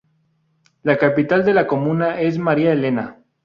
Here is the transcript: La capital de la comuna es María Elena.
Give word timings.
La 0.81 0.97
capital 0.97 1.45
de 1.45 1.53
la 1.53 1.67
comuna 1.67 2.19
es 2.21 2.39
María 2.39 2.71
Elena. 2.73 3.19